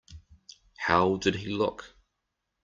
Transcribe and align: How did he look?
How 0.79 1.17
did 1.17 1.35
he 1.35 1.49
look? 1.51 1.95